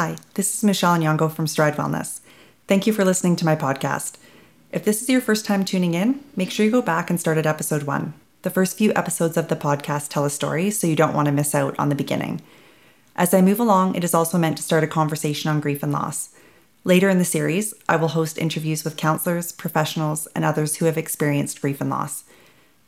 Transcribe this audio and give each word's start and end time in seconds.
Hi, 0.00 0.16
this 0.32 0.54
is 0.54 0.64
Michelle 0.64 0.96
Nyongo 0.96 1.30
from 1.30 1.46
Stride 1.46 1.76
Wellness. 1.76 2.20
Thank 2.66 2.86
you 2.86 2.92
for 2.94 3.04
listening 3.04 3.36
to 3.36 3.44
my 3.44 3.54
podcast. 3.54 4.16
If 4.72 4.82
this 4.82 5.02
is 5.02 5.10
your 5.10 5.20
first 5.20 5.44
time 5.44 5.62
tuning 5.62 5.92
in, 5.92 6.24
make 6.34 6.50
sure 6.50 6.64
you 6.64 6.72
go 6.72 6.80
back 6.80 7.10
and 7.10 7.20
start 7.20 7.36
at 7.36 7.44
episode 7.44 7.82
one. 7.82 8.14
The 8.40 8.48
first 8.48 8.78
few 8.78 8.94
episodes 8.96 9.36
of 9.36 9.48
the 9.48 9.56
podcast 9.56 10.08
tell 10.08 10.24
a 10.24 10.30
story, 10.30 10.70
so 10.70 10.86
you 10.86 10.96
don't 10.96 11.12
want 11.12 11.26
to 11.26 11.32
miss 11.32 11.54
out 11.54 11.78
on 11.78 11.90
the 11.90 11.94
beginning. 11.94 12.40
As 13.14 13.34
I 13.34 13.42
move 13.42 13.60
along, 13.60 13.94
it 13.94 14.02
is 14.02 14.14
also 14.14 14.38
meant 14.38 14.56
to 14.56 14.62
start 14.62 14.82
a 14.84 14.86
conversation 14.86 15.50
on 15.50 15.60
grief 15.60 15.82
and 15.82 15.92
loss. 15.92 16.30
Later 16.82 17.10
in 17.10 17.18
the 17.18 17.24
series, 17.26 17.74
I 17.86 17.96
will 17.96 18.08
host 18.08 18.38
interviews 18.38 18.84
with 18.84 18.96
counselors, 18.96 19.52
professionals, 19.52 20.26
and 20.34 20.46
others 20.46 20.76
who 20.76 20.86
have 20.86 20.96
experienced 20.96 21.60
grief 21.60 21.78
and 21.78 21.90
loss. 21.90 22.24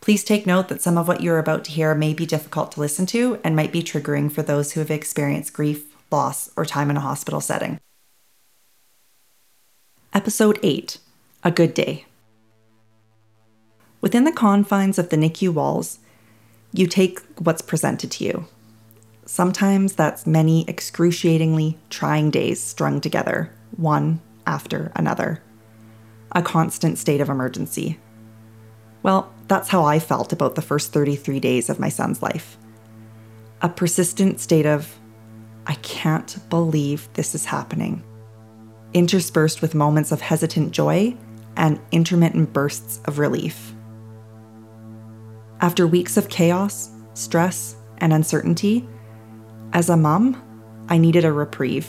Please 0.00 0.24
take 0.24 0.46
note 0.46 0.68
that 0.68 0.80
some 0.80 0.96
of 0.96 1.08
what 1.08 1.20
you're 1.20 1.38
about 1.38 1.64
to 1.64 1.72
hear 1.72 1.94
may 1.94 2.14
be 2.14 2.24
difficult 2.24 2.72
to 2.72 2.80
listen 2.80 3.04
to 3.04 3.38
and 3.44 3.54
might 3.54 3.70
be 3.70 3.82
triggering 3.82 4.32
for 4.32 4.40
those 4.40 4.72
who 4.72 4.80
have 4.80 4.90
experienced 4.90 5.52
grief, 5.52 5.91
loss, 6.12 6.50
or 6.56 6.64
time 6.64 6.90
in 6.90 6.96
a 6.96 7.00
hospital 7.00 7.40
setting. 7.40 7.80
Episode 10.12 10.58
8 10.62 10.98
A 11.42 11.50
Good 11.50 11.74
Day. 11.74 12.04
Within 14.02 14.24
the 14.24 14.32
confines 14.32 14.98
of 14.98 15.08
the 15.08 15.16
NICU 15.16 15.50
walls, 15.54 16.00
you 16.72 16.86
take 16.86 17.20
what's 17.38 17.62
presented 17.62 18.10
to 18.12 18.24
you. 18.24 18.46
Sometimes 19.24 19.94
that's 19.94 20.26
many 20.26 20.68
excruciatingly 20.68 21.78
trying 21.88 22.30
days 22.30 22.62
strung 22.62 23.00
together, 23.00 23.52
one 23.76 24.20
after 24.46 24.90
another. 24.96 25.42
A 26.32 26.42
constant 26.42 26.98
state 26.98 27.20
of 27.20 27.28
emergency. 27.28 27.98
Well, 29.02 29.32
that's 29.48 29.68
how 29.68 29.84
I 29.84 29.98
felt 29.98 30.32
about 30.32 30.54
the 30.54 30.62
first 30.62 30.92
33 30.92 31.40
days 31.40 31.70
of 31.70 31.80
my 31.80 31.88
son's 31.88 32.22
life. 32.22 32.56
A 33.60 33.68
persistent 33.68 34.40
state 34.40 34.66
of, 34.66 34.98
can't 36.02 36.38
believe 36.50 37.08
this 37.12 37.32
is 37.32 37.44
happening 37.44 38.02
interspersed 38.92 39.62
with 39.62 39.72
moments 39.74 40.10
of 40.10 40.20
hesitant 40.20 40.72
joy 40.72 41.16
and 41.56 41.80
intermittent 41.92 42.52
bursts 42.52 43.00
of 43.06 43.18
relief. 43.18 43.72
After 45.60 45.86
weeks 45.86 46.16
of 46.16 46.28
chaos, 46.28 46.90
stress, 47.14 47.76
and 47.98 48.12
uncertainty, 48.12 48.86
as 49.72 49.88
a 49.88 49.96
mom, 49.96 50.42
I 50.88 50.98
needed 50.98 51.24
a 51.24 51.32
reprieve. 51.32 51.88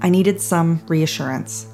I 0.00 0.08
needed 0.08 0.40
some 0.40 0.82
reassurance. 0.88 1.68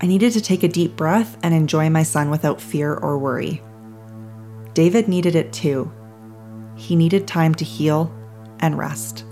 I 0.00 0.06
needed 0.06 0.32
to 0.32 0.40
take 0.40 0.64
a 0.64 0.68
deep 0.80 0.96
breath 0.96 1.36
and 1.44 1.54
enjoy 1.54 1.90
my 1.90 2.02
son 2.02 2.30
without 2.30 2.60
fear 2.60 2.94
or 2.94 3.18
worry. 3.18 3.62
David 4.72 5.08
needed 5.08 5.36
it 5.36 5.52
too. 5.52 5.92
He 6.74 6.96
needed 6.96 7.28
time 7.28 7.54
to 7.56 7.64
heal 7.64 8.12
and 8.58 8.76
rest. 8.76 9.24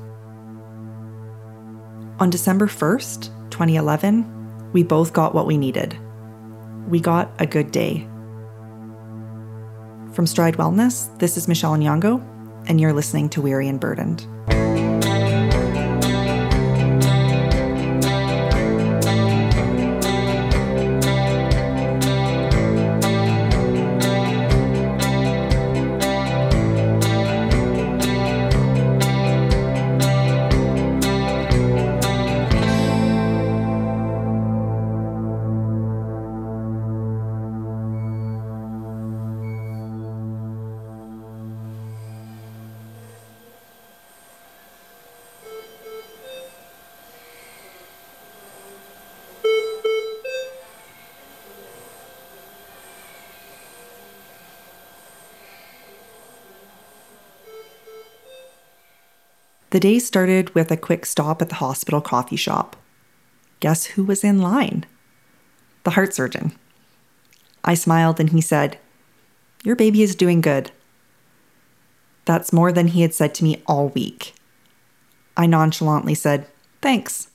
On 2.22 2.30
December 2.30 2.68
1st, 2.68 3.50
2011, 3.50 4.70
we 4.72 4.84
both 4.84 5.12
got 5.12 5.34
what 5.34 5.44
we 5.44 5.58
needed. 5.58 5.98
We 6.86 7.00
got 7.00 7.32
a 7.40 7.46
good 7.46 7.72
day. 7.72 8.06
From 10.12 10.28
Stride 10.28 10.56
Wellness, 10.56 11.18
this 11.18 11.36
is 11.36 11.48
Michelle 11.48 11.74
Nyongo, 11.74 12.24
and 12.68 12.80
you're 12.80 12.92
listening 12.92 13.28
to 13.30 13.42
Weary 13.42 13.66
and 13.66 13.80
Burdened. 13.80 14.24
The 59.72 59.80
day 59.80 59.98
started 60.00 60.54
with 60.54 60.70
a 60.70 60.76
quick 60.76 61.06
stop 61.06 61.40
at 61.40 61.48
the 61.48 61.54
hospital 61.54 62.02
coffee 62.02 62.36
shop. 62.36 62.76
Guess 63.60 63.86
who 63.86 64.04
was 64.04 64.22
in 64.22 64.38
line? 64.38 64.84
The 65.84 65.92
heart 65.92 66.12
surgeon. 66.12 66.52
I 67.64 67.72
smiled 67.72 68.20
and 68.20 68.28
he 68.28 68.42
said, 68.42 68.78
Your 69.64 69.74
baby 69.74 70.02
is 70.02 70.14
doing 70.14 70.42
good. 70.42 70.72
That's 72.26 72.52
more 72.52 72.70
than 72.70 72.88
he 72.88 73.00
had 73.00 73.14
said 73.14 73.34
to 73.36 73.44
me 73.44 73.62
all 73.66 73.88
week. 73.88 74.34
I 75.38 75.46
nonchalantly 75.46 76.16
said, 76.16 76.46
Thanks. 76.82 77.28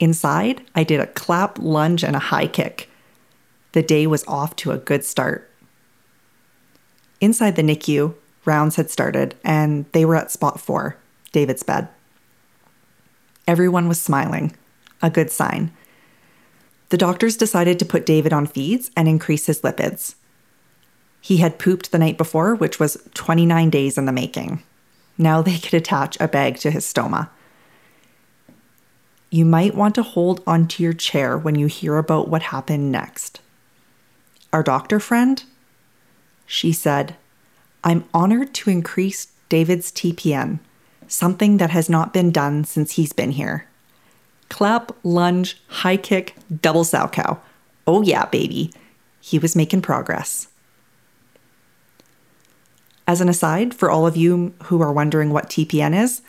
Inside, 0.00 0.62
I 0.74 0.82
did 0.82 0.98
a 0.98 1.06
clap, 1.06 1.56
lunge, 1.60 2.02
and 2.02 2.16
a 2.16 2.30
high 2.34 2.48
kick. 2.48 2.90
The 3.74 3.82
day 3.82 4.08
was 4.08 4.26
off 4.26 4.56
to 4.56 4.72
a 4.72 4.78
good 4.78 5.04
start. 5.04 5.48
Inside 7.20 7.54
the 7.54 7.62
NICU, 7.62 8.16
rounds 8.46 8.76
had 8.76 8.90
started, 8.90 9.34
and 9.44 9.86
they 9.92 10.04
were 10.04 10.16
at 10.16 10.30
spot 10.30 10.60
four, 10.60 10.96
David's 11.32 11.62
bed. 11.62 11.88
Everyone 13.46 13.88
was 13.88 14.00
smiling, 14.00 14.56
a 15.02 15.10
good 15.10 15.30
sign. 15.30 15.72
The 16.88 16.96
doctors 16.96 17.36
decided 17.36 17.78
to 17.78 17.84
put 17.84 18.06
David 18.06 18.32
on 18.32 18.46
feeds 18.46 18.90
and 18.96 19.08
increase 19.08 19.46
his 19.46 19.62
lipids. 19.62 20.14
He 21.20 21.38
had 21.38 21.58
pooped 21.58 21.90
the 21.90 21.98
night 21.98 22.16
before, 22.16 22.54
which 22.54 22.78
was 22.78 22.96
29 23.14 23.70
days 23.70 23.98
in 23.98 24.04
the 24.04 24.12
making. 24.12 24.62
Now 25.18 25.42
they 25.42 25.58
could 25.58 25.74
attach 25.74 26.16
a 26.20 26.28
bag 26.28 26.58
to 26.58 26.70
his 26.70 26.84
stoma. 26.84 27.30
You 29.30 29.44
might 29.44 29.74
want 29.74 29.94
to 29.96 30.02
hold 30.02 30.42
onto 30.46 30.82
your 30.82 30.92
chair 30.92 31.36
when 31.36 31.56
you 31.56 31.66
hear 31.66 31.96
about 31.96 32.28
what 32.28 32.42
happened 32.42 32.92
next. 32.92 33.40
Our 34.52 34.62
doctor 34.62 35.00
friend? 35.00 35.42
She 36.46 36.72
said, 36.72 37.16
I'm 37.84 38.04
honored 38.12 38.54
to 38.54 38.70
increase 38.70 39.28
David's 39.48 39.92
TPN, 39.92 40.58
something 41.08 41.58
that 41.58 41.70
has 41.70 41.88
not 41.88 42.12
been 42.12 42.30
done 42.30 42.64
since 42.64 42.92
he's 42.92 43.12
been 43.12 43.32
here. 43.32 43.66
Clap, 44.48 44.92
lunge, 45.02 45.60
high 45.68 45.96
kick, 45.96 46.34
double 46.62 46.84
Salchow. 46.84 47.38
Oh, 47.86 48.02
yeah, 48.02 48.26
baby. 48.26 48.72
He 49.20 49.38
was 49.38 49.56
making 49.56 49.82
progress. 49.82 50.48
As 53.08 53.20
an 53.20 53.28
aside, 53.28 53.74
for 53.74 53.90
all 53.90 54.06
of 54.06 54.16
you 54.16 54.54
who 54.64 54.80
are 54.82 54.92
wondering 54.92 55.30
what 55.30 55.48
TPN 55.48 56.00
is, 56.00 56.22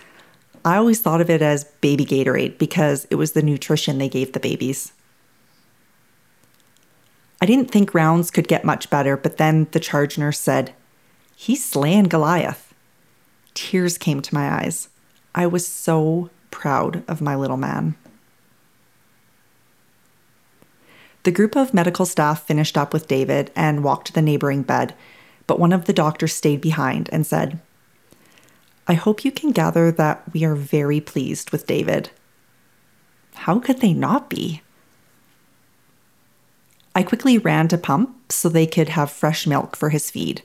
I 0.64 0.78
always 0.78 1.00
thought 1.00 1.22
of 1.22 1.30
it 1.30 1.42
as 1.42 1.64
baby 1.82 2.06
Gatorade 2.06 2.58
because 2.58 3.08
it 3.10 3.16
was 3.16 3.32
the 3.32 3.42
nutrition 3.42 3.98
they 3.98 4.10
gave 4.10 4.34
the 4.34 4.40
babies. 4.40 4.92
I 7.42 7.46
didn't 7.46 7.72
think 7.72 7.94
rounds 7.94 8.32
could 8.32 8.48
get 8.48 8.66
much 8.66 8.90
better, 8.90 9.16
but 9.16 9.38
then 9.38 9.68
the 9.72 9.80
charge 9.80 10.18
nurse 10.18 10.40
said, 10.40 10.74
He's 11.40 11.64
slaying 11.64 12.06
Goliath. 12.06 12.74
Tears 13.54 14.00
came 14.00 14.24
to 14.24 14.34
my 14.34 14.50
eyes. 14.50 14.90
I 15.36 15.46
was 15.46 15.68
so 15.68 16.32
proud 16.50 17.04
of 17.08 17.22
my 17.22 17.36
little 17.36 17.58
man. 17.58 17.96
The 21.22 21.32
group 21.32 21.56
of 21.56 21.76
medical 21.76 22.08
staff 22.08 22.48
finished 22.48 22.76
up 22.76 22.92
with 22.92 23.08
David 23.08 23.52
and 23.56 23.84
walked 23.84 24.08
to 24.08 24.14
the 24.14 24.22
neighboring 24.22 24.64
bed, 24.64 24.96
but 25.46 25.60
one 25.60 25.72
of 25.72 25.86
the 25.86 25.94
doctors 25.94 26.34
stayed 26.34 26.60
behind 26.60 27.08
and 27.12 27.26
said, 27.26 27.60
I 28.88 28.96
hope 28.96 29.24
you 29.24 29.32
can 29.32 29.52
gather 29.52 29.92
that 29.92 30.24
we 30.34 30.44
are 30.44 30.56
very 30.56 31.00
pleased 31.00 31.52
with 31.52 31.68
David. 31.68 32.10
How 33.36 33.60
could 33.60 33.80
they 33.80 33.94
not 33.94 34.28
be? 34.28 34.64
I 36.96 37.04
quickly 37.04 37.38
ran 37.38 37.68
to 37.68 37.78
pump 37.78 38.32
so 38.32 38.50
they 38.50 38.66
could 38.66 38.90
have 38.90 39.12
fresh 39.12 39.46
milk 39.46 39.76
for 39.76 39.90
his 39.90 40.10
feed. 40.10 40.42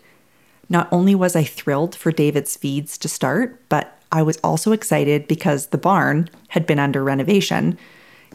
Not 0.73 0.89
only 0.91 1.15
was 1.15 1.37
I 1.37 1.45
thrilled 1.45 1.95
for 1.95 2.11
David's 2.11 2.57
feeds 2.57 2.97
to 2.97 3.07
start, 3.07 3.61
but 3.69 3.99
I 4.11 4.23
was 4.23 4.39
also 4.43 4.73
excited 4.73 5.29
because 5.29 5.67
the 5.67 5.77
barn 5.77 6.31
had 6.49 6.65
been 6.65 6.79
under 6.79 7.05
renovation, 7.05 7.77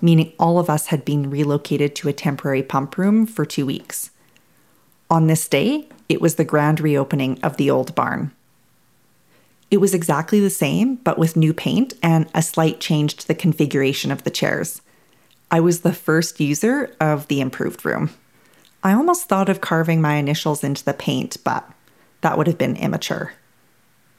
meaning 0.03 0.31
all 0.37 0.59
of 0.59 0.69
us 0.69 0.85
had 0.87 1.03
been 1.03 1.31
relocated 1.31 1.95
to 1.95 2.09
a 2.09 2.13
temporary 2.13 2.61
pump 2.61 2.95
room 2.95 3.25
for 3.25 3.43
two 3.43 3.65
weeks. 3.65 4.11
On 5.09 5.25
this 5.25 5.47
day, 5.47 5.89
it 6.09 6.21
was 6.21 6.35
the 6.35 6.45
grand 6.45 6.79
reopening 6.79 7.39
of 7.41 7.57
the 7.57 7.71
old 7.71 7.95
barn. 7.95 8.31
It 9.71 9.77
was 9.77 9.95
exactly 9.95 10.39
the 10.39 10.51
same, 10.51 10.97
but 10.97 11.17
with 11.17 11.35
new 11.35 11.55
paint 11.55 11.95
and 12.03 12.29
a 12.35 12.43
slight 12.43 12.79
change 12.79 13.15
to 13.15 13.27
the 13.27 13.33
configuration 13.33 14.11
of 14.11 14.25
the 14.25 14.29
chairs. 14.29 14.83
I 15.49 15.59
was 15.59 15.81
the 15.81 15.91
first 15.91 16.39
user 16.39 16.95
of 17.01 17.29
the 17.29 17.41
improved 17.41 17.83
room. 17.83 18.11
I 18.83 18.93
almost 18.93 19.27
thought 19.27 19.49
of 19.49 19.59
carving 19.59 20.01
my 20.01 20.17
initials 20.17 20.63
into 20.63 20.85
the 20.85 20.93
paint, 20.93 21.37
but 21.43 21.67
that 22.27 22.37
would 22.37 22.47
have 22.47 22.57
been 22.57 22.75
immature. 22.75 23.35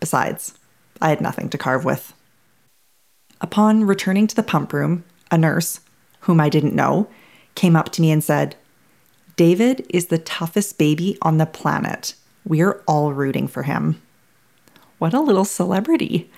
Besides, 0.01 0.55
I 0.99 1.11
had 1.11 1.21
nothing 1.21 1.51
to 1.51 1.59
carve 1.59 1.85
with. 1.85 2.15
Upon 3.43 3.85
returning 3.85 4.27
to 4.29 4.35
the 4.35 4.43
pump 4.43 4.73
room, 4.73 5.05
a 5.31 5.37
nurse, 5.37 5.81
whom 6.21 6.41
I 6.41 6.49
didn't 6.49 6.75
know, 6.75 7.11
came 7.55 7.77
up 7.77 7.91
to 7.91 8.01
me 8.01 8.11
and 8.11 8.25
said, 8.25 8.57
David 9.37 9.85
is 9.91 10.07
the 10.07 10.17
toughest 10.17 10.79
baby 10.79 11.19
on 11.21 11.37
the 11.37 11.45
planet. 11.45 12.15
We're 12.47 12.83
all 12.89 13.13
rooting 13.13 13.47
for 13.47 13.65
him. 13.65 14.01
What 14.97 15.13
a 15.13 15.21
little 15.21 15.45
celebrity. 15.45 16.31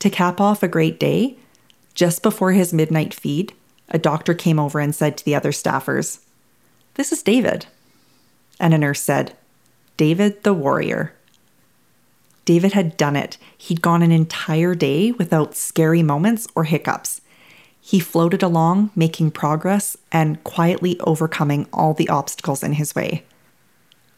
To 0.00 0.10
cap 0.10 0.42
off 0.42 0.62
a 0.62 0.68
great 0.68 1.00
day, 1.00 1.38
just 1.94 2.22
before 2.22 2.52
his 2.52 2.74
midnight 2.74 3.14
feed, 3.14 3.54
a 3.88 3.98
doctor 3.98 4.34
came 4.34 4.58
over 4.58 4.78
and 4.78 4.94
said 4.94 5.16
to 5.16 5.24
the 5.24 5.34
other 5.34 5.52
staffers, 5.52 6.20
This 6.96 7.12
is 7.12 7.22
David. 7.22 7.64
And 8.60 8.74
a 8.74 8.78
nurse 8.78 9.00
said, 9.00 9.34
David 9.96 10.42
the 10.42 10.54
warrior. 10.54 11.14
David 12.44 12.72
had 12.72 12.96
done 12.96 13.16
it. 13.16 13.38
He'd 13.56 13.80
gone 13.80 14.02
an 14.02 14.12
entire 14.12 14.74
day 14.74 15.12
without 15.12 15.54
scary 15.54 16.02
moments 16.02 16.46
or 16.54 16.64
hiccups. 16.64 17.20
He 17.80 18.00
floated 18.00 18.42
along, 18.42 18.90
making 18.96 19.30
progress 19.32 19.96
and 20.10 20.42
quietly 20.42 20.98
overcoming 21.00 21.66
all 21.72 21.94
the 21.94 22.08
obstacles 22.08 22.62
in 22.62 22.74
his 22.74 22.94
way. 22.94 23.24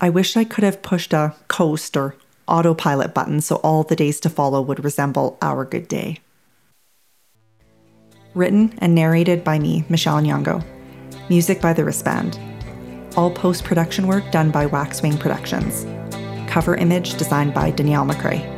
I 0.01 0.11
wish 0.11 0.37
I 0.37 0.45
could 0.45 0.65
have 0.65 0.83
pushed 0.83 1.13
a 1.13 1.35
coast 1.49 1.97
or 1.97 2.17
autopilot 2.47 3.13
button 3.13 3.41
so 3.41 3.57
all 3.57 3.83
the 3.83 3.97
days 3.97 4.21
to 4.21 4.31
follow 4.31 4.61
would 4.61 4.85
resemble 4.85 5.37
our 5.43 5.65
good 5.65 5.89
day. 5.89 6.21
Written 8.35 8.75
and 8.79 8.95
narrated 8.95 9.43
by 9.43 9.59
me, 9.59 9.85
Michelle 9.89 10.21
Nyongo. 10.21 10.65
Music 11.29 11.61
by 11.61 11.73
The 11.73 11.85
Wristband. 11.85 12.39
All 13.17 13.31
post 13.31 13.65
production 13.65 14.07
work 14.07 14.31
done 14.31 14.51
by 14.51 14.67
Waxwing 14.67 15.17
Productions. 15.17 15.87
Cover 16.51 16.75
image 16.75 17.15
designed 17.17 17.55
by 17.55 17.71
Danielle 17.71 18.05
McCrae. 18.05 18.56